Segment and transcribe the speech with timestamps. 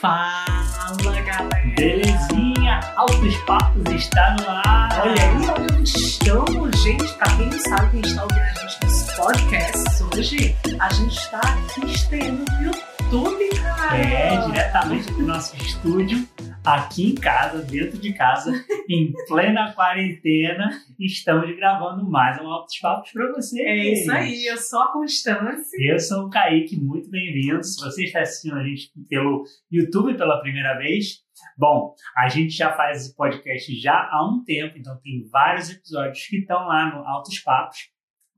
[0.00, 1.54] Fala, galera!
[1.76, 5.00] Belezinha, Altos Papos está no ar.
[5.02, 7.12] Olha aí onde estamos, gente.
[7.14, 11.40] Pra quem não sabe, quem está ouvindo a gente nos podcasts hoje, a gente está
[11.40, 13.96] aqui estreando no YouTube, cara.
[13.96, 16.28] É, diretamente do nosso estúdio,
[16.64, 18.50] aqui em casa, dentro de casa,
[18.88, 23.66] em plena quarentena, estamos gravando mais um Altos Papos para vocês.
[23.66, 25.76] É isso aí, eu sou a Constância.
[25.92, 27.62] Eu sou o Kaique, muito bem-vindo.
[27.62, 31.18] Se você está assistindo a gente pelo YouTube pela primeira vez,
[31.58, 36.26] bom, a gente já faz esse podcast já há um tempo, então tem vários episódios
[36.26, 37.90] que estão lá no Altos Papos.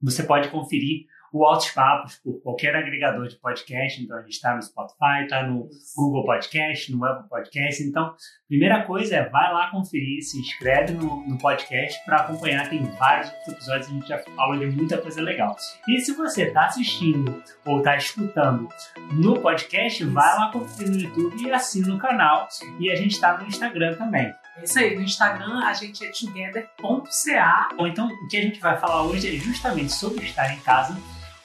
[0.02, 4.54] Você pode conferir o Altos Papos por qualquer agregador de podcast, então a gente está
[4.54, 7.82] no Spotify, está no Google Podcast, no Apple Podcast.
[7.82, 8.14] Então,
[8.48, 12.68] primeira coisa é vai lá conferir, se inscreve no, no podcast para acompanhar.
[12.68, 15.56] Tem vários episódios, a gente já fala de muita coisa legal.
[15.88, 18.68] E se você está assistindo ou está escutando
[19.12, 22.48] no podcast, vai lá conferir no YouTube e assina o canal.
[22.80, 24.32] E a gente está no Instagram também.
[24.56, 27.68] É isso aí, no Instagram a gente é together.ca.
[27.78, 30.96] Ou então, o que a gente vai falar hoje é justamente sobre estar em casa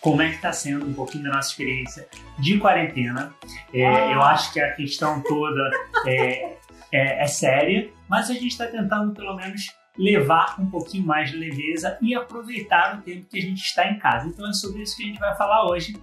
[0.02, 2.07] como é que está sendo um pouquinho da nossa experiência
[2.39, 3.33] de quarentena.
[3.73, 4.11] É, Ah.
[4.11, 5.69] Eu acho que a questão toda
[6.08, 6.55] é,
[6.91, 11.38] é- é séria, mas a gente está tentando pelo menos levar um pouquinho mais de
[11.38, 14.27] leveza e aproveitar o tempo que a gente está em casa.
[14.27, 15.95] Então é sobre isso que a gente vai falar hoje.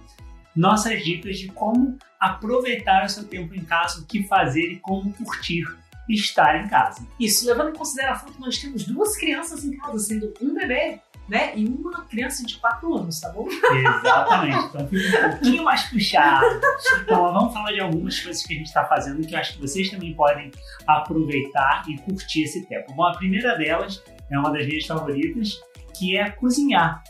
[0.55, 5.11] Nossas dicas de como aproveitar o seu tempo em casa, o que fazer e como
[5.13, 5.63] curtir
[6.07, 7.05] estar em casa.
[7.19, 11.51] Isso, levando em consideração que nós temos duas crianças em casa, sendo um bebê, né?
[11.55, 13.47] E uma criança de 4 anos, tá bom?
[13.47, 14.65] Exatamente.
[14.65, 16.45] Então fica um pouquinho mais puxado.
[17.03, 19.61] Então vamos falar de algumas coisas que a gente está fazendo que eu acho que
[19.61, 20.51] vocês também podem
[20.87, 22.93] aproveitar e curtir esse tempo.
[22.93, 25.59] Bom, a primeira delas é uma das minhas favoritas,
[25.97, 27.03] que é cozinhar.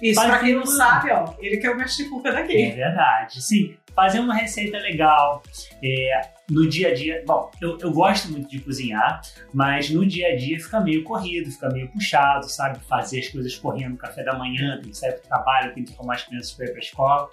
[0.00, 2.70] Isso, Faz pra quem não sabe, ó, ele que é o mestre cuca É daqui.
[2.70, 3.42] verdade.
[3.42, 5.42] Sim, fazer uma receita legal.
[5.82, 6.20] é,
[6.50, 9.20] no dia a dia, bom, eu, eu gosto muito de cozinhar,
[9.52, 12.78] mas no dia a dia fica meio corrido, fica meio puxado, sabe?
[12.80, 15.92] Fazer as coisas correndo, café da manhã, tem que sair para o trabalho, tem que
[15.94, 17.30] arrumar as crianças para ir para a escola.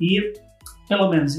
[0.00, 0.32] E,
[0.88, 1.36] pelo menos,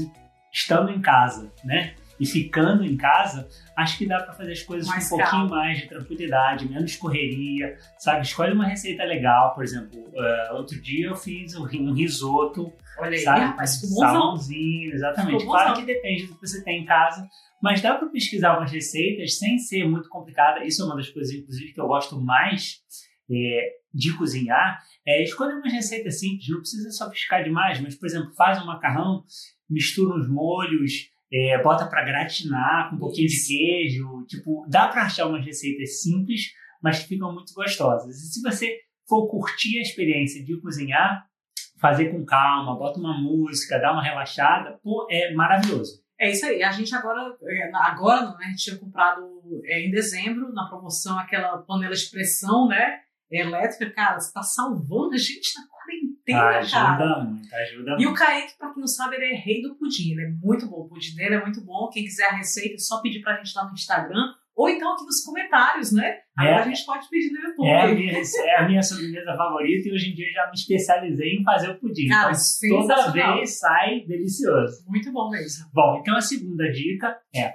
[0.52, 1.94] estando em casa, né?
[2.20, 5.40] E ficando em casa, acho que dá para fazer as coisas Mais com um pouquinho
[5.40, 5.56] calma.
[5.56, 8.22] mais de tranquilidade, menos correria, sabe?
[8.22, 13.10] Escolhe uma receita legal, por exemplo, eh, outro dia eu fiz um um risoto Olha
[13.10, 13.56] aí, sabe?
[13.56, 13.88] bonzão.
[13.98, 15.44] Salmãozinho, exatamente.
[15.44, 17.26] Claro que depende do que você tem em casa,
[17.62, 20.64] mas dá para pesquisar umas receitas sem ser muito complicada.
[20.64, 22.80] Isso é uma das coisas, inclusive, que eu gosto mais
[23.30, 24.78] é, de cozinhar.
[25.06, 29.24] É escolher umas receitas simples, não precisa sofiscar demais, mas, por exemplo, faz um macarrão,
[29.68, 34.26] mistura uns molhos, é, bota para gratinar com um pouquinho de queijo.
[34.26, 38.16] Tipo, dá para achar umas receitas simples, mas que ficam muito gostosas.
[38.16, 38.78] E se você
[39.08, 41.26] for curtir a experiência de cozinhar,
[41.80, 46.02] fazer com calma, bota uma música, dá uma relaxada, pô, é maravilhoso.
[46.20, 46.62] É isso aí.
[46.62, 48.44] A gente agora, é, agora não, né?
[48.46, 49.20] A gente tinha comprado
[49.64, 53.00] é, em dezembro, na promoção, aquela panela de pressão, né?
[53.28, 55.66] Elétrica, cara, você tá salvando a gente na
[56.32, 56.58] cara.
[56.58, 58.14] ajuda muito, ajuda E o muito.
[58.14, 60.12] Kaique, pra quem não sabe, ele é rei do pudim.
[60.12, 60.80] Ele é muito bom.
[60.82, 61.88] O pudim dele é muito bom.
[61.90, 64.34] Quem quiser a receita, é só pedir pra gente lá no Instagram.
[64.54, 66.18] Ou então aqui nos comentários, né?
[66.36, 66.60] Agora É.
[66.60, 67.66] a gente pode pedir no YouTube.
[67.68, 70.52] É a, minha, é a minha sobremesa favorita e hoje em dia eu já me
[70.54, 72.06] especializei em fazer o pudim.
[72.08, 72.32] Cara,
[72.62, 74.84] então, toda vez sai delicioso.
[74.86, 75.66] Muito bom mesmo.
[75.72, 77.54] Bom, então a segunda dica é,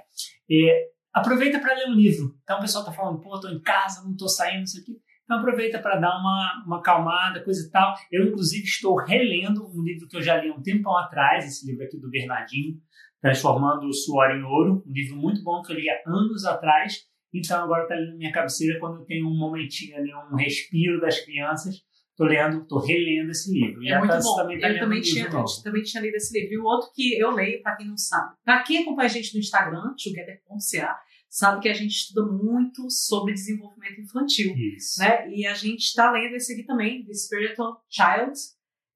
[0.50, 2.34] é, aproveita para ler um livro.
[2.42, 4.96] Então o pessoal tá falando, pô, tô em casa, não tô saindo, isso aqui.
[5.28, 7.94] Então aproveita para dar uma, uma acalmada, coisa e tal.
[8.10, 11.66] Eu, inclusive, estou relendo um livro que eu já li há um tempão atrás, esse
[11.66, 12.78] livro aqui do Bernardinho,
[13.20, 14.82] Transformando o Suor em Ouro.
[14.86, 16.94] Um livro muito bom que eu li há anos atrás.
[17.34, 20.98] Então agora está ali na minha cabeceira quando eu tenho um momentinho ali, um respiro
[20.98, 21.74] das crianças.
[22.16, 23.82] Tô lendo, tô relendo esse livro.
[23.82, 24.36] E É muito bom.
[24.36, 25.28] também tá eu também tinha,
[25.62, 26.54] também tinha lido esse livro.
[26.54, 29.34] E o outro que eu leio, pra quem não sabe, pra quem acompanha a gente
[29.34, 34.54] no Instagram, together.ca, sabe que a gente estuda muito sobre desenvolvimento infantil.
[34.56, 35.00] Isso.
[35.00, 35.30] né?
[35.30, 38.32] E a gente está lendo esse aqui também, The Spiritual Child.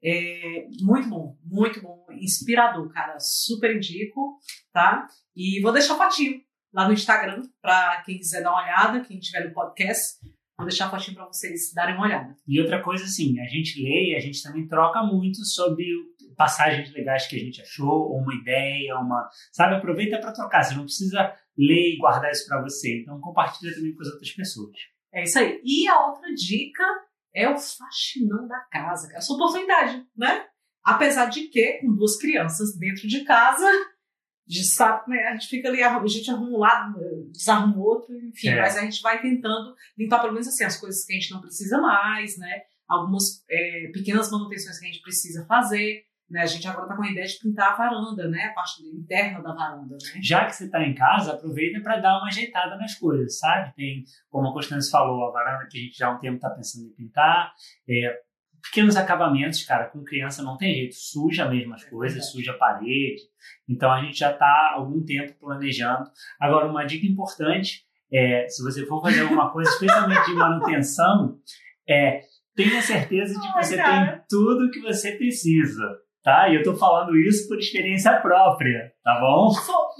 [0.05, 3.19] É, muito bom, muito bom, inspirador, cara.
[3.21, 4.39] Super indico,
[4.73, 5.07] tá?
[5.37, 6.41] E vou deixar fotinho
[6.73, 10.19] lá no Instagram para quem quiser dar uma olhada, quem tiver no podcast,
[10.57, 12.37] vou deixar fotinho para vocês darem uma olhada.
[12.49, 15.85] E outra coisa, assim, a gente lê e a gente também troca muito sobre
[16.37, 19.29] passagens legais que a gente achou, ou uma ideia, uma.
[19.53, 20.63] Sabe, aproveita para trocar.
[20.63, 23.01] Você não precisa ler e guardar isso para você.
[23.01, 24.77] Então compartilha também com as outras pessoas.
[25.13, 25.61] É isso aí.
[25.65, 26.85] E a outra dica
[27.35, 29.19] é o faxinão da casa, cara.
[29.19, 30.47] Essa oportunidade, né?
[30.85, 33.71] Apesar de que, com duas crianças dentro de casa,
[34.53, 35.29] gente sabe, né?
[35.29, 36.99] A gente fica ali, a gente arruma um lado,
[37.33, 38.61] desarruma o outro, enfim, É.
[38.61, 41.41] mas a gente vai tentando limpar pelo menos assim as coisas que a gente não
[41.41, 42.63] precisa mais, né?
[42.87, 46.05] Algumas é, pequenas manutenções que a gente precisa fazer.
[46.33, 46.41] Né?
[46.41, 48.45] A gente agora tá com a ideia de pintar a varanda, né?
[48.45, 50.21] A parte interna da varanda, né?
[50.23, 53.75] Já que você está em casa, aproveita para dar uma ajeitada nas coisas, sabe?
[53.75, 56.49] Tem, como a Constância falou, a varanda que a gente já há um tempo está
[56.49, 57.53] pensando em pintar.
[57.87, 58.19] É,
[58.63, 62.57] pequenos acabamentos, cara, com criança não tem jeito, suja mesmo as É coisas, suja a
[62.57, 63.21] parede.
[63.69, 66.11] Então a gente já está há algum tempo planejando.
[66.41, 71.39] Agora, uma dica importante é, se você for fazer alguma coisa, especialmente de manutenção,
[71.87, 72.23] é
[72.55, 74.13] tenha certeza de que Ai, você cara.
[74.13, 76.02] tem tudo que você precisa.
[76.23, 76.49] Tá?
[76.49, 79.51] E eu tô falando isso por experiência própria, tá bom?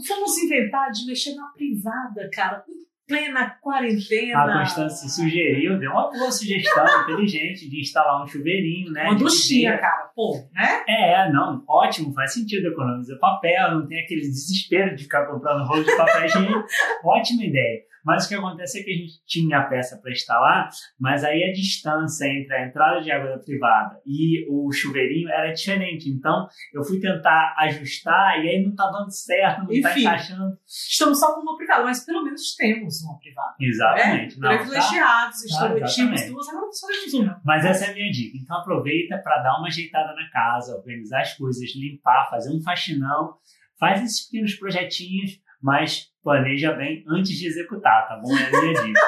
[0.09, 4.39] Vamos inventar de mexer na privada, cara, em plena quarentena.
[4.39, 9.09] A Constância sugeriu, deu uma boa sugestão inteligente de instalar um chuveirinho, né?
[9.09, 10.85] Uma duchinha, cara, pô, né?
[10.87, 15.83] É, não, ótimo, faz sentido economizar papel, não tem aquele desespero de ficar comprando rolo
[15.83, 16.65] de papel higiênico.
[17.05, 17.81] Ótima ideia.
[18.05, 20.69] Mas o que acontece é que a gente tinha a peça para instalar,
[20.99, 25.53] mas aí a distância entre a entrada de água da privada e o chuveirinho era
[25.53, 26.09] diferente.
[26.11, 30.01] Então eu fui tentar ajustar e aí não tá dando certo, não tá Enfim.
[30.01, 30.59] encaixando.
[30.67, 33.55] Estamos só com uma privada, mas pelo menos temos uma privada.
[33.61, 34.39] Exatamente.
[34.39, 34.49] né?
[34.49, 34.63] Não, tá?
[34.63, 36.31] Privilegiados, estamos exatamente.
[36.31, 36.87] duas, só
[37.19, 37.41] uma.
[37.45, 38.37] Mas essa é a minha dica.
[38.37, 43.37] Então aproveita para dar uma ajeitada na casa, organizar as coisas, limpar, fazer um faxinão,
[43.79, 48.37] faz esses pequenos projetinhos, mas planeja bem antes de executar, tá bom?
[48.37, 49.01] É a minha dica.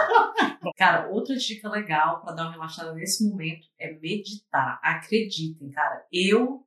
[0.77, 4.81] Cara, outra dica legal pra dar uma relaxada nesse momento é meditar.
[4.83, 6.05] Acreditem, cara.
[6.11, 6.65] Eu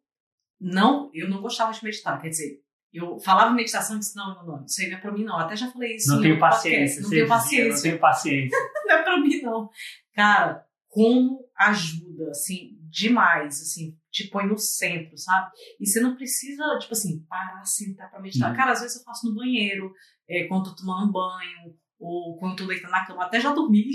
[0.61, 2.21] não, eu não gostava de meditar.
[2.21, 2.61] Quer dizer,
[2.93, 5.37] eu falava meditação e disse: não, não, não, isso aí não é pra mim, não.
[5.37, 6.13] Até já falei isso.
[6.13, 7.01] Não tenho paciência.
[7.01, 7.73] Não tenho dizia, paciência.
[7.73, 8.57] Não tenho paciência.
[8.85, 9.69] não é pra mim, não.
[10.13, 15.51] Cara, como ajuda, assim, demais, assim, te põe no centro, sabe?
[15.79, 18.51] E você não precisa, tipo assim, parar, sentar pra meditar.
[18.51, 18.55] Uhum.
[18.55, 19.93] Cara, às vezes eu faço no banheiro,
[20.29, 23.53] é, quando tô tomando um banho, ou quando eu tô deitando na cama, até já
[23.53, 23.85] dormi,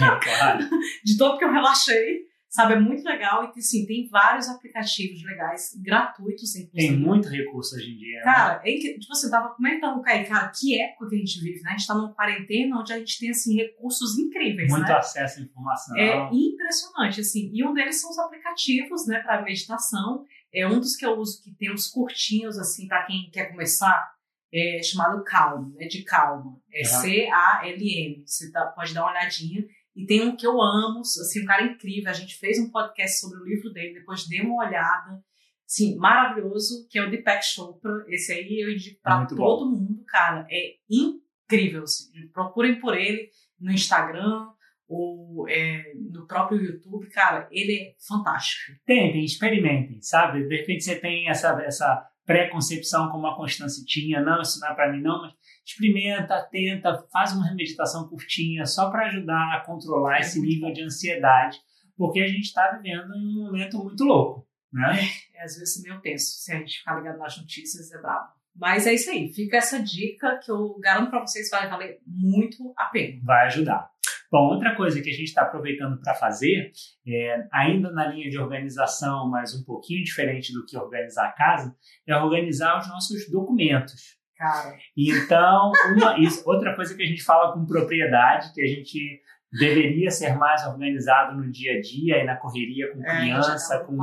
[0.00, 0.68] É, claro.
[1.04, 2.74] de tanto que eu relaxei, sabe?
[2.74, 6.92] É muito legal e, assim, tem vários aplicativos legais, gratuitos, inclusive.
[6.92, 8.18] Tem muito recurso hoje em dia.
[8.18, 8.24] né?
[8.24, 11.62] Cara, é que, tipo, você tava comentando, Caí, cara, que época que a gente vive,
[11.62, 11.70] né?
[11.70, 14.94] A gente tá numa quarentena onde a gente tem, assim, recursos incríveis, muito né?
[14.94, 15.96] acesso à informação.
[15.96, 17.50] É impressionante, assim.
[17.54, 20.24] E um deles são os aplicativos, né, para meditação.
[20.52, 24.12] É um dos que eu uso que tem uns curtinhos, assim, para quem quer começar,
[24.52, 26.60] é chamado Calm, né, de calma.
[26.72, 26.84] É Uhum.
[26.84, 28.22] C-A-L-M.
[28.26, 29.64] Você dá- pode dar uma olhadinha.
[29.94, 32.10] E tem um que eu amo, assim, um cara incrível.
[32.10, 35.22] A gente fez um podcast sobre o livro dele, depois dei uma olhada.
[35.68, 38.04] Assim, maravilhoso, que é o Deepak Chopra.
[38.08, 40.46] Esse aí eu indico para Muito todo mundo, cara.
[40.50, 41.84] É incrível.
[41.84, 42.10] Assim.
[42.32, 43.28] Procurem por ele
[43.60, 44.48] no Instagram
[44.88, 48.72] ou é, no próprio YouTube, cara, ele é fantástico.
[48.84, 50.42] Tentem, experimentem, sabe?
[50.48, 54.74] De repente você tem essa, essa pré-concepção como a Constância tinha, não, isso não é
[54.74, 55.32] para mim não, mas
[55.66, 60.84] experimenta, tenta, faz uma meditação curtinha só para ajudar a controlar É esse nível de
[60.84, 61.58] ansiedade,
[61.96, 64.96] porque a gente está vivendo em um momento muito louco, né?
[65.34, 68.28] É, às vezes meio tenso, se a gente ficar ligado nas notícias, é brabo.
[68.54, 72.72] Mas é isso aí, fica essa dica que eu garanto para vocês vai valer muito
[72.76, 73.20] a pena.
[73.24, 73.89] Vai ajudar.
[74.30, 76.70] Bom, outra coisa que a gente está aproveitando para fazer,
[77.06, 81.74] é, ainda na linha de organização, mas um pouquinho diferente do que organizar a casa,
[82.06, 84.18] é organizar os nossos documentos.
[84.36, 89.20] Cara, Então, uma, isso, outra coisa que a gente fala com propriedade, que a gente
[89.52, 93.84] deveria ser mais organizado no dia a dia e na correria com é, criança, tava
[93.84, 93.96] com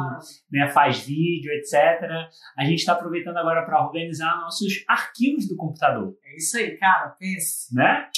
[0.51, 2.03] né, faz vídeo, etc.
[2.57, 7.15] A gente está aproveitando agora para organizar nossos arquivos do computador, É isso aí, cara,
[7.17, 7.73] pense.
[7.73, 8.09] né?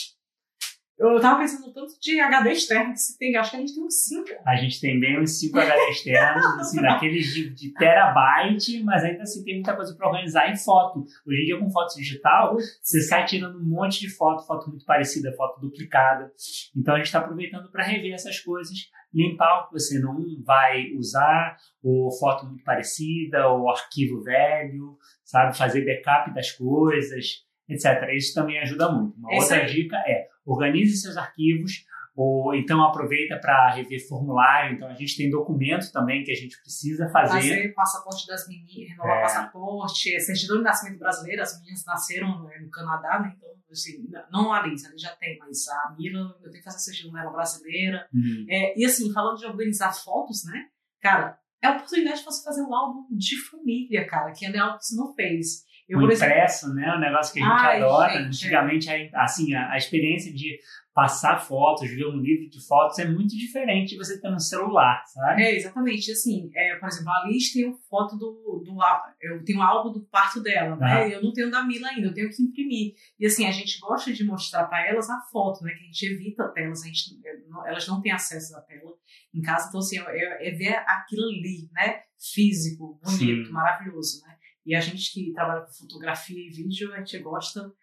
[0.99, 3.73] Eu tava pensando no tanto de HD externo que se tem, acho que a gente
[3.73, 4.29] tem uns 5.
[4.45, 9.23] A gente tem bem uns 5 HD externos, assim, daqueles de, de terabyte, mas ainda
[9.23, 11.05] assim tem muita coisa para organizar em foto.
[11.25, 14.83] Hoje em dia, com foto digital, você sai tirando um monte de foto, foto muito
[14.83, 16.33] parecida, foto duplicada.
[16.75, 18.77] Então a gente está aproveitando para rever essas coisas,
[19.13, 25.57] limpar o que você não vai usar, ou foto muito parecida, ou arquivo velho, sabe?
[25.57, 28.09] Fazer backup das coisas, etc.
[28.13, 29.17] Isso também ajuda muito.
[29.17, 29.73] Uma É isso outra aí.
[29.73, 31.85] dica é organize seus arquivos,
[32.15, 34.75] ou então aproveita para rever formulário.
[34.75, 37.39] Então a gente tem documento também que a gente precisa fazer.
[37.39, 39.21] Fazer passaporte das meninas, renovar É.
[39.21, 43.33] passaporte, certidão de nascimento brasileiro, as meninas nasceram né, no Canadá, né?
[43.37, 46.63] Então, assim, não a Liz, a Liz já tem, mas a Mila, eu tenho que
[46.63, 48.07] fazer certidão dela brasileira.
[48.13, 48.45] Hum.
[48.49, 50.65] É, e assim, falando de organizar fotos, né?
[50.99, 54.77] Cara, é a oportunidade de você fazer um álbum de família, cara, que é algo
[54.77, 55.63] que você não fez.
[55.89, 56.95] Eu, o por exemplo, impresso, né?
[56.95, 58.13] Um negócio que a gente Ai, adora.
[58.13, 60.59] gente, Antigamente, a, assim, a, a experiência de
[60.93, 65.01] passar fotos, ver um livro de fotos é muito diferente de você ter no celular,
[65.05, 65.43] sabe?
[65.43, 66.11] É, exatamente.
[66.11, 68.77] Assim, é, por exemplo, a Liz tem foto do, do.
[69.21, 71.03] Eu tenho um álbum do parto dela, né?
[71.03, 71.07] Ah.
[71.07, 72.95] Eu não tenho da Mila ainda, eu tenho que imprimir.
[73.17, 75.71] E assim, a gente gosta de mostrar para elas a foto, né?
[75.71, 77.17] Que a gente evita telas, a gente,
[77.65, 78.91] elas não têm acesso à tela
[79.33, 79.69] em casa.
[79.69, 82.01] Então, assim, é, é ver aquilo ali, né?
[82.33, 83.51] Físico, bonito, Sim.
[83.53, 84.35] maravilhoso, né?
[84.69, 87.73] E a gente que trabalha com fotografia e vídeo, a gente gosta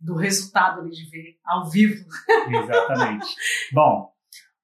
[0.00, 2.04] do resultado ali de ver ao vivo.
[2.48, 3.26] Exatamente.
[3.72, 4.10] Bom,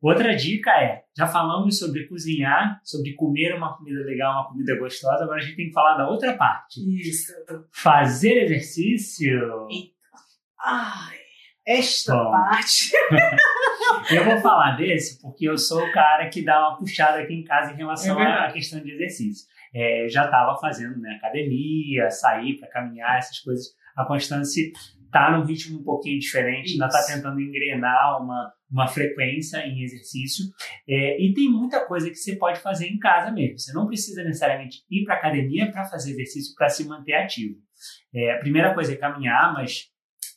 [0.03, 5.23] outra dica é: já falamos sobre cozinhar, sobre comer uma comida legal, uma comida gostosa,
[5.23, 6.81] agora a gente tem que falar da outra parte.
[7.01, 7.33] Isso.
[7.71, 9.69] Fazer exercício.
[10.61, 11.17] Ai,
[11.65, 12.33] esta Bom.
[12.33, 12.91] parte.
[14.11, 17.45] Eu vou falar desse porque eu sou o cara que dá uma puxada aqui em
[17.45, 19.47] casa em relação É à questão de exercício.
[19.79, 23.67] É, já estava fazendo né, academia, sair para caminhar, essas coisas.
[23.97, 24.73] A Constância
[25.07, 27.15] está num ritmo um pouquinho diferente, ainda está Isso.
[27.15, 30.45] tentando engrenar uma, uma frequência em exercício.
[30.89, 33.59] É, e tem muita coisa que você pode fazer em casa mesmo.
[33.59, 37.57] Você não precisa necessariamente ir para academia para fazer exercício para se manter ativo.
[38.13, 39.85] É, a primeira coisa é caminhar, mas,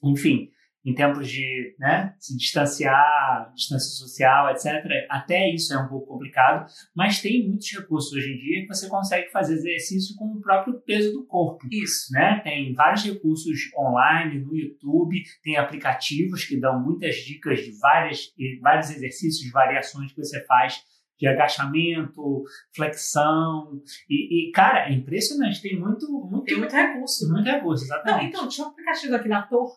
[0.04, 0.50] enfim,
[0.84, 6.66] em tempos de né, se distanciar, distância social, etc., até isso é um pouco complicado,
[6.96, 10.82] mas tem muitos recursos hoje em dia que você consegue fazer exercício com o próprio
[10.82, 11.68] peso do corpo.
[11.72, 12.12] Isso.
[12.12, 12.42] Né?
[12.44, 18.90] Tem vários recursos online no YouTube, tem aplicativos que dão muitas dicas de várias, vários
[18.90, 20.82] exercícios, variações que você faz
[21.22, 22.44] de agachamento,
[22.76, 23.80] flexão.
[24.10, 27.32] E, e, cara, é impressionante, tem muito, muito, Tem muito recurso.
[27.32, 28.26] muito recurso, Não, exatamente.
[28.30, 29.70] então, tinha um aplicativo aqui na Tor.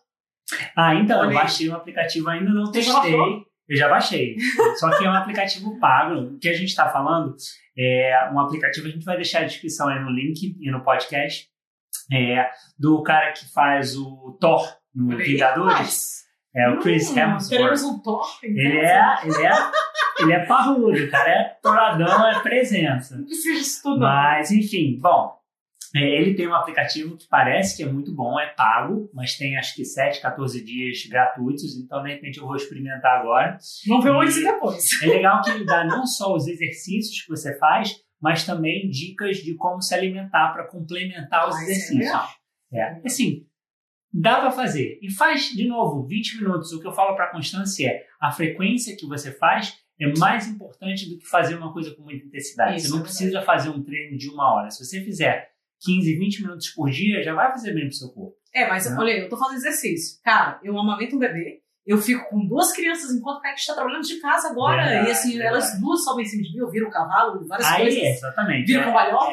[0.77, 3.15] Ah, então, eu Olha baixei um aplicativo, ainda não testei.
[3.69, 4.37] Eu já baixei.
[4.79, 6.35] Só que é um aplicativo pago.
[6.35, 7.35] O que a gente está falando
[7.77, 11.49] é um aplicativo, a gente vai deixar a descrição aí no link e no podcast,
[12.13, 15.25] é, do cara que faz o Thor no Olha.
[15.25, 16.25] Vingadores.
[16.55, 17.49] É o Chris hum, Hemsworth.
[17.49, 18.39] Teremos um Thor.
[18.43, 19.53] Ele é, ele é,
[20.21, 23.17] ele é parrudo, o cara é toradão, é presença.
[23.17, 24.07] Não precisa tudo, não.
[24.07, 25.37] Mas, enfim, bom.
[25.95, 29.57] É, ele tem um aplicativo que parece que é muito bom, é pago, mas tem
[29.57, 33.57] acho que 7, 14 dias gratuitos, então de repente eu vou experimentar agora.
[33.87, 35.03] Vamos ver antes e depois.
[35.03, 39.37] É legal que ele dá não só os exercícios que você faz, mas também dicas
[39.39, 41.99] de como se alimentar para complementar os Ah, isso é exercícios.
[41.99, 42.29] legal.
[42.73, 43.47] É, assim,
[44.13, 44.99] dá para fazer.
[45.01, 46.73] E faz, de novo, 20 minutos.
[46.73, 50.49] O que eu falo para a Constância é a frequência que você faz é mais
[50.49, 52.77] importante do que fazer uma coisa com muita intensidade.
[52.79, 54.71] Isso, você não é precisa fazer um treino de uma hora.
[54.71, 55.54] Se você fizer
[55.85, 58.37] 15, 20 minutos por dia, já vai fazer bem pro seu corpo.
[58.55, 58.99] É, mas Não.
[58.99, 60.21] olha, eu tô fazendo exercício.
[60.23, 64.05] Cara, eu amamento um bebê, eu fico com duas crianças enquanto o Kaique está trabalhando
[64.05, 64.83] de casa agora.
[64.83, 65.49] Verdade, e assim, verdade.
[65.49, 68.03] elas duas sobem em cima de mim, eu viro o cavalo, várias Aí, coisas.
[68.03, 68.67] é, exatamente.
[68.67, 69.33] Vira É, cambalhota.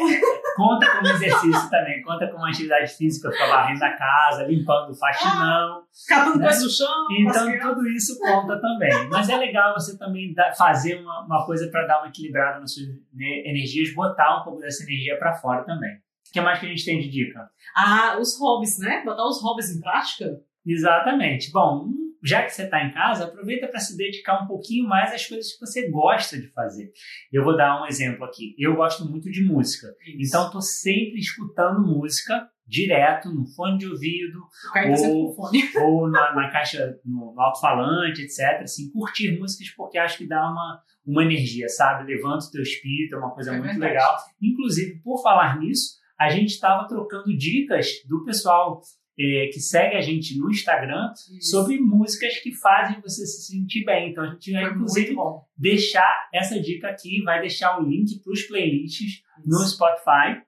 [0.58, 5.84] Conta como exercício também, conta como atividade física, ficar varrendo a casa, limpando o faxinão.
[6.10, 6.46] Catando né?
[6.46, 7.08] coisa no chão.
[7.20, 9.08] Então, tudo isso conta também.
[9.10, 12.88] Mas é legal você também fazer uma, uma coisa para dar uma equilibrada nas suas
[13.13, 15.98] né, energias, botar um pouco dessa energia para fora também.
[16.31, 17.50] O que mais que a gente tem de dica?
[17.75, 19.03] Ah, os hobbies, né?
[19.03, 20.25] Botar os hobbies em prática.
[20.65, 21.51] Exatamente.
[21.51, 21.89] Bom,
[22.23, 25.51] já que você está em casa, aproveita para se dedicar um pouquinho mais às coisas
[25.53, 26.91] que você gosta de fazer.
[27.33, 28.55] Eu vou dar um exemplo aqui.
[28.57, 29.88] Eu gosto muito de música.
[30.19, 34.39] Então, estou sempre escutando música direto, no fone de ouvido,
[34.73, 35.35] tá ou-
[35.83, 38.61] ou na, na caixa, no, no alto-falante, etc.
[38.63, 42.09] Assim, curtir músicas porque acho que dá uma, uma energia, sabe?
[42.13, 43.93] Levanta o teu espírito, é uma coisa É muito verdade.
[43.93, 44.15] legal.
[44.41, 48.79] Inclusive, por falar nisso, a gente estava trocando dicas do pessoal
[49.19, 51.11] eh, que segue a gente no Instagram
[51.41, 54.11] sobre músicas que fazem você se sentir bem.
[54.11, 55.43] Então, a gente vai, Foi inclusive, bom.
[55.57, 60.43] deixar essa dica aqui, vai deixar o link para os playlists no Spotify,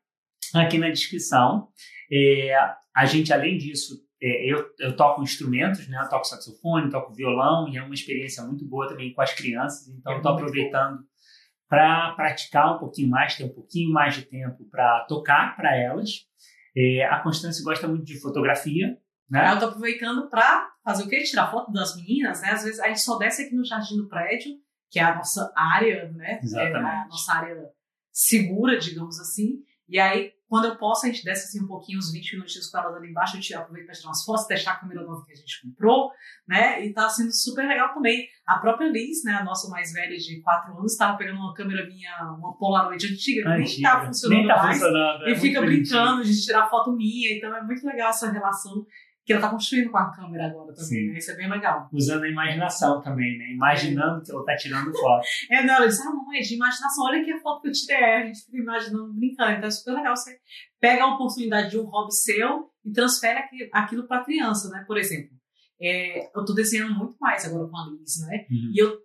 [0.53, 1.69] aqui na descrição.
[2.11, 2.55] É,
[2.95, 5.99] a gente, além disso, é, eu, eu toco instrumentos, né?
[5.99, 9.87] Eu toco saxofone, toco violão, e é uma experiência muito boa também com as crianças,
[9.89, 10.99] então É estou aproveitando
[11.73, 16.27] para praticar um pouquinho mais, ter um pouquinho mais de tempo para tocar para elas.
[16.77, 18.95] É, a Constância gosta muito de fotografia,
[19.27, 19.51] né?
[19.51, 21.23] Eu tô aproveitando pra fazer o quê?
[21.23, 22.49] Tirar foto das meninas, né?
[22.51, 24.51] Às vezes a gente só desce aqui no jardim do prédio,
[24.91, 26.39] que é a nossa área, né?
[26.43, 26.75] Exatamente.
[26.75, 27.69] É a nossa área
[28.11, 29.63] segura, digamos assim.
[29.89, 32.77] E aí, quando eu posso, a gente desce assim um pouquinho, uns 20 minutinhos com
[32.77, 35.36] elas ali embaixo, eu aproveito pra tirar umas fotos, testar a câmera nova que a
[35.36, 36.12] gente comprou,
[36.48, 36.86] né?
[36.86, 38.27] E tá sendo super legal também.
[38.45, 39.33] A própria Liz, né?
[39.33, 43.41] A nossa mais velha de 4 anos, tava pegando uma câmera minha, uma Polaroid antiga,
[43.41, 43.89] que nem Antiga.
[43.89, 44.77] tá funcionando Nem tá mais.
[44.77, 45.24] funcionando.
[45.24, 45.89] é E fica bonitinho.
[45.89, 48.86] brincando de tirar foto minha, então é muito legal essa relação
[49.25, 51.07] que ela tá construindo com a câmera agora também, Sim.
[51.11, 51.17] né?
[51.17, 51.87] Isso é bem legal.
[51.93, 53.51] Usando a imaginação também, né?
[53.53, 55.25] Imaginando que ela tá tirando foto.
[55.49, 57.71] É, não, ela disse, ah, não, é de imaginação, olha aqui a foto que eu
[57.71, 60.37] tirei, É, a gente fica imaginando, brincando, então é super legal você
[60.79, 64.83] pega a oportunidade de um hobby seu e transfere aqui- aquilo pra criança, né?
[64.85, 65.31] Por exemplo,
[65.81, 68.45] é, eu tô desenhando muito mais agora com a Liz, né?
[68.51, 68.71] Uhum.
[68.73, 68.97] E eu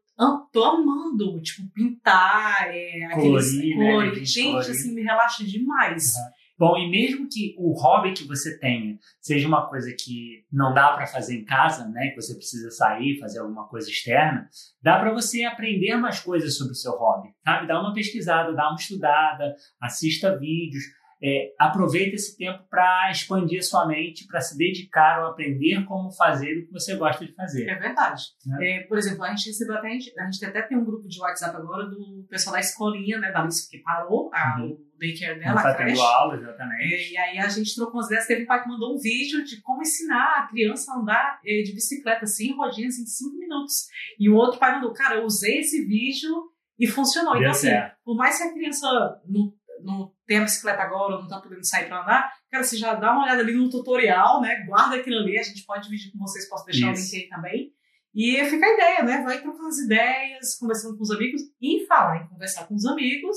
[0.53, 3.93] tô amando, tipo, pintar, é, aqueles Colorir, né?
[3.93, 4.33] cores.
[4.33, 4.71] Gente, colorir.
[4.71, 6.13] assim, me relaxa demais.
[6.59, 10.93] Bom, e mesmo que o hobby que você tenha seja uma coisa que não dá
[10.93, 14.49] para fazer em casa, né, que você precisa sair, fazer alguma coisa externa,
[14.83, 17.69] dá para você aprender mais coisas sobre o seu hobby, sabe?
[17.69, 20.83] Dá uma pesquisada, dá uma estudada, assista vídeos,
[21.23, 26.13] é, aproveita esse tempo para expandir a sua mente, para se dedicar ou aprender como
[26.13, 27.69] fazer o que você gosta de fazer.
[27.69, 28.23] É verdade.
[28.47, 28.69] Né?
[28.69, 31.09] É, por exemplo, a gente recebeu até, a gente, a gente até tem um grupo
[31.09, 34.88] de WhatsApp agora do pessoal da escolinha, né, da Alice, que parou a, Uhum.
[34.99, 37.13] Daycare dela, está a tendo aula, É, exatamente.
[37.13, 39.61] e aí a gente trocou umas ideias, teve um pai que mandou um vídeo de
[39.63, 43.87] como ensinar a criança a andar eh, de bicicleta, assim, rodinhas, em cinco minutos.
[44.19, 47.33] E o outro pai mandou, cara, eu usei esse vídeo e funcionou.
[47.33, 47.97] Deu então, assim, certo.
[48.05, 48.87] por mais que a criança
[49.27, 49.53] não,
[49.83, 53.25] não tenha bicicleta agora, não tá podendo sair pra andar, cara, você já dá uma
[53.25, 54.65] olhada ali no tutorial, né?
[54.67, 57.03] Guarda aquilo ali, a gente pode dividir com vocês, posso deixar Isso.
[57.03, 57.73] o link aí também.
[58.15, 59.23] E fica a ideia, né?
[59.23, 61.43] Vai trocando as ideias, conversando com os amigos.
[61.61, 63.37] E falar em conversar com os amigos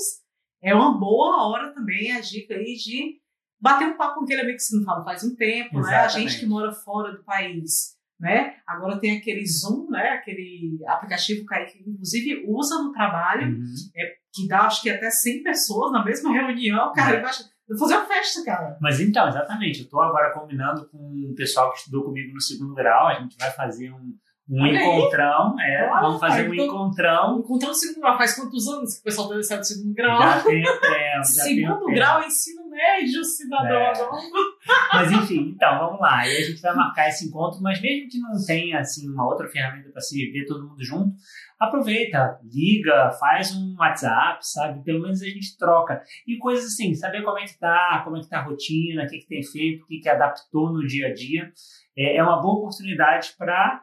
[0.62, 3.20] é uma boa hora também, a dica aí de
[3.60, 5.94] bater um papo com aquele amigo que você não fala faz um tempo, né?
[5.94, 6.30] A Exatamente.
[6.30, 8.56] gente que mora fora do país, né?
[8.66, 10.10] Agora tem aquele Zoom, né?
[10.10, 13.64] Aquele aplicativo que, inclusive usa no trabalho, Uhum.
[14.32, 17.22] que dá acho que até 100 pessoas na mesma reunião, cara, É.
[17.22, 18.76] eu acho- vou fazer uma festa, cara.
[18.80, 22.74] Mas então, exatamente, eu estou agora combinando com o pessoal que estudou comigo no segundo
[22.74, 24.12] grau, a gente vai fazer um,
[24.48, 24.86] um Olha aí.
[24.86, 27.38] encontrão, é, Olha, vamos fazer um então- encontrão.
[27.38, 30.20] Encontrando o segundo grau, faz quantos anos que o pessoal deve sair do segundo grau?
[30.20, 31.94] Já tem o tempo, já tem o segundo tempo.
[31.94, 33.76] grau é ensino médio, cidadão.
[33.78, 33.92] É.
[34.92, 36.18] Mas enfim, então, vamos lá.
[36.18, 39.48] Aí a gente vai marcar esse encontro, mas mesmo que não tenha assim uma outra
[39.48, 41.14] ferramenta para se ver todo mundo junto,
[41.60, 44.82] aproveita, liga, faz um WhatsApp, sabe?
[44.82, 46.02] Pelo menos a gente troca.
[46.26, 49.06] E coisas assim, saber como é que tá, como é que tá a rotina, o
[49.06, 51.52] que, que tem feito, o que, que adaptou no dia a dia.
[51.96, 53.80] É, é uma boa oportunidade para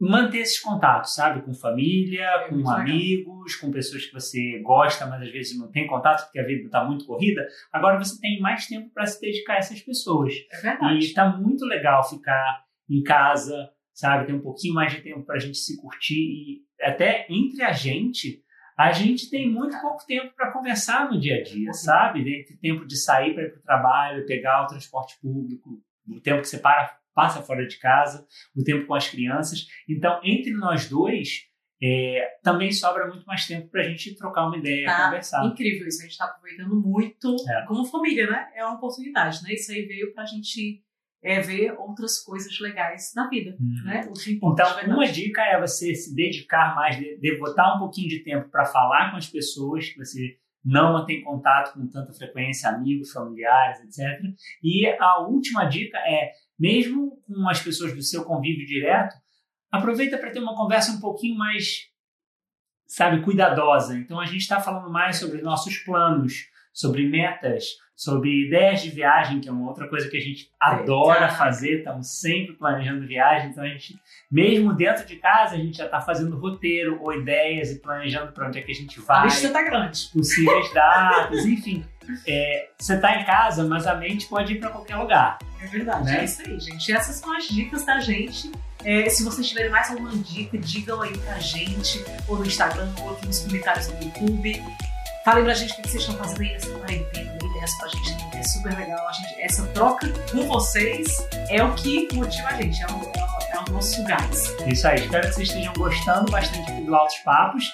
[0.00, 1.42] manter esses contatos, sabe?
[1.42, 5.86] Com família, É com amigos, com pessoas que você gosta, mas às vezes não tem
[5.86, 7.46] contato porque a vida está muito corrida.
[7.72, 10.34] Agora você tem mais tempo para se dedicar a essas pessoas.
[10.52, 10.98] É E verdade.
[10.98, 14.26] está muito legal ficar em casa, sabe?
[14.26, 17.72] Ter um pouquinho mais de tempo para a gente se curtir e até entre a
[17.72, 18.42] gente.
[18.76, 22.20] A gente tem muito pouco tempo para conversar no dia a dia, sabe?
[22.20, 26.40] Entre tempo de sair para ir para o trabalho, pegar o transporte público, o tempo
[26.42, 29.66] que você para, passa fora de casa, o tempo com as crianças.
[29.88, 31.42] Então, entre nós dois,
[31.82, 35.44] é, também sobra muito mais tempo para a gente trocar uma ideia, Tá conversar.
[35.46, 37.64] Incrível isso, a gente tá aproveitando muito É.
[37.66, 38.48] como família, né?
[38.54, 39.52] É uma oportunidade, né?
[39.52, 40.82] Isso aí veio pra gente
[41.26, 43.84] é, ver outras coisas legais na vida, Uhum.
[43.86, 44.06] né?
[44.28, 44.52] Então,
[44.88, 49.10] uma dica é você se dedicar mais, de- devotar um pouquinho de tempo para falar
[49.10, 54.20] com as pessoas que você não mantém contato com tanta frequência, amigos, familiares, etc.
[54.62, 59.16] E a última dica é, mesmo com as pessoas do seu convívio direto,
[59.70, 61.88] aproveita para ter uma conversa um pouquinho mais,
[62.86, 63.96] sabe, cuidadosa.
[63.98, 67.64] Então, a gente está falando mais sobre nossos planos, sobre metas,
[67.96, 71.36] sobre ideias de viagem, que é uma outra coisa que a gente adora Exato.
[71.38, 73.94] fazer, estamos sempre planejando viagem, então a gente,
[74.28, 78.48] mesmo dentro de casa, a gente já está fazendo roteiro ou ideias e planejando para
[78.48, 80.08] onde é que a gente A vai, lista tá grande.
[80.12, 81.84] possíveis datas, enfim.
[82.26, 85.38] É, você está em casa, mas a mente pode ir para qualquer lugar.
[85.62, 86.20] É verdade, Né?
[86.20, 86.92] é isso aí, gente.
[86.92, 88.50] Essas são as dicas da gente.
[88.84, 93.12] É, se vocês tiverem mais alguma dica, digam aí pra gente, ou no Instagram, ou
[93.12, 94.60] aqui nos comentários do YouTube.
[95.24, 98.42] Falem pra gente o que vocês estão fazendo aí nessa quarentena, ideias pra gente, é
[98.42, 99.08] super legal.
[99.08, 103.24] A gente, essa troca com vocês é o que motiva a gente, é o, é
[103.24, 104.54] o, é o nosso gás.
[104.66, 107.64] Isso aí, espero que vocês estejam gostando bastante do Altos Papos.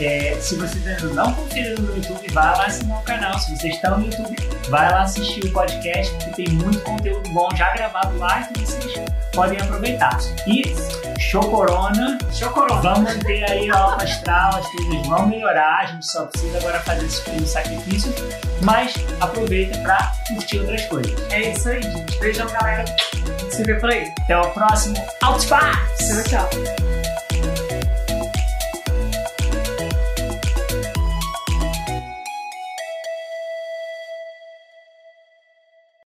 [0.00, 3.38] É, se vocês ainda não conferiram no YouTube, vai lá assinar o canal.
[3.38, 4.36] Se vocês estão no YouTube,
[4.68, 8.94] vai lá assistir o podcast, porque tem muito conteúdo bom já gravado lá que vocês
[9.32, 10.18] podem aproveitar.
[10.46, 10.62] E
[11.18, 12.80] show corona, Show Corona.
[12.80, 16.80] vamos manter aí o alto astral, as coisas vão melhorar, a gente só precisa agora
[16.80, 18.12] fazer esse pequeno sacrifício,
[18.62, 21.12] mas aproveita para curtir outras coisas.
[21.30, 22.18] É isso aí, gente.
[22.18, 22.84] Beijão, galera.
[23.50, 24.12] Se vê por aí.
[24.22, 25.46] Até o próximo Papos!
[25.46, 26.87] Tchau, tchau.